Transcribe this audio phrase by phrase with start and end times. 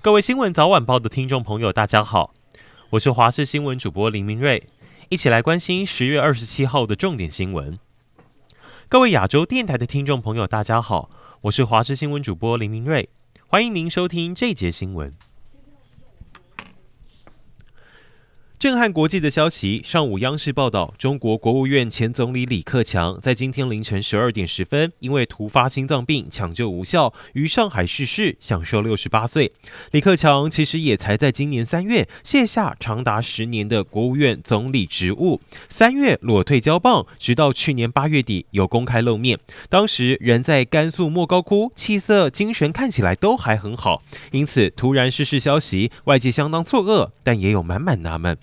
[0.00, 2.32] 各位新闻早晚报的听众朋友，大家好，
[2.90, 4.64] 我是华视新闻主播林明瑞，
[5.08, 7.76] 一起来关心十月二十七号的重点新闻。
[8.88, 13.08] 各位亚洲电台的听众朋友，大家好，我是华视新闻主播林明瑞，
[13.48, 15.12] 欢迎您收听这节新闻。
[18.58, 29.52] 震撼国际的消息，上午央视报道，中国国务院前总理李克强在今天凌晨十二点十分，因为突发心脏病抢救无效，于上海逝世，享寿六十八岁。
[29.92, 39.38] 李克强其实也才在今年三月卸下长达十年的国务院总理职务，三月裸退交棒，直到去年八月底有公开露面，
[39.68, 44.02] 当时人在甘肃莫高窟，气色精神看起来都还很好，
[44.32, 48.36] 因此突然逝世消息，外界相当错愕，但也有满满纳闷。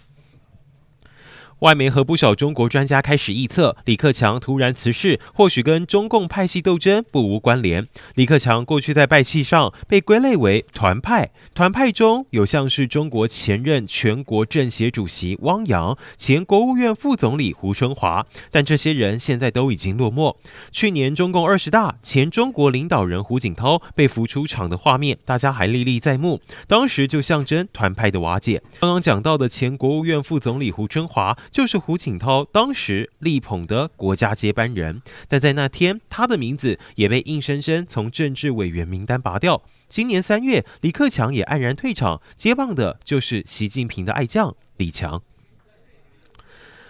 [1.59, 7.88] 外媒和不少中国专家开始臆测，李克强突然辞世，或许跟中共派系斗争不无关联。
[8.16, 20.36] 李克强过去在派系上被归类为团派，团派中有像是中国前任全国政协主席汪洋、前国务院副总理胡春华，但这些人现在都已经落寞。
[20.73, 28.61] 去年中共二十大，前中国领导人胡锦涛被扶出场的画面，大家还历历在目，当时就象征团派的瓦解。
[28.81, 31.38] 刚刚讲到的前国务院副总理胡春华。
[31.52, 39.62] 就是胡锦涛当时力捧的国家接班人，但在那天，他的名字也被硬生生从政治委员名单拔掉。
[39.88, 45.22] 今年三月，李克强也黯然退场，接棒的就是习近平的爱将李强。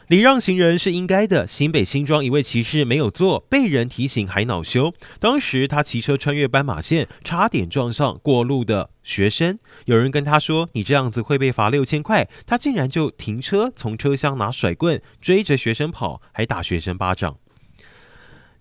[0.08, 1.48] 礼让行人是应该的。
[1.48, 4.94] 新北新庄一位骑士没有做，被人提醒还恼羞。
[5.20, 9.58] 当时他骑车穿越斑马线，差点撞上过路的学生。
[9.86, 17.38] 有人跟他说：“你这样子会被罚六千块。”他竟然就停车，从车厢拿甩棍追着学生跑，还打学生巴掌。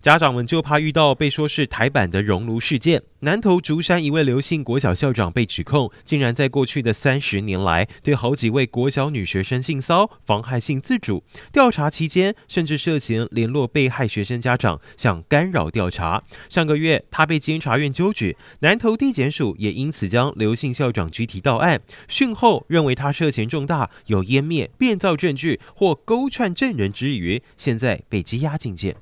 [0.04, 3.02] 家长们就怕遇到被说是台版的熔炉事件。
[3.20, 11.24] 南投竹山一位刘姓国小校长被指控，竟然在过去的三十年来，对好几位国小女学生性骚妨害性自主。
[11.50, 16.22] 调查期间，甚至涉嫌联络被害学生家长，想干扰调查。
[16.50, 21.80] 上个月，他被监察院纠举，南投地检署也因此将刘姓校长拘提到案。
[22.08, 28.94] 讯后认为他涉嫌重大，有湮灭、变造证据或勾串证人之余，现在被羁押禁见。